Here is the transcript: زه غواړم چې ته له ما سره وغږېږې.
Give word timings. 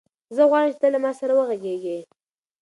زه 0.35 0.43
غواړم 0.49 0.69
چې 0.73 0.79
ته 0.81 0.87
له 0.93 0.99
ما 1.03 1.11
سره 1.19 1.33
وغږېږې. 1.35 1.99